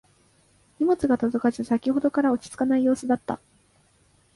[0.79, 3.39] 荷物が届かず先ほどから落ち着かない様子だった